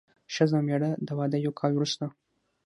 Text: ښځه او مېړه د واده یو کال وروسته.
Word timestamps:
ښځه 0.33 0.55
او 0.57 0.63
مېړه 0.67 0.91
د 1.07 1.09
واده 1.17 1.37
یو 1.45 1.53
کال 1.59 1.71
وروسته. 1.75 2.05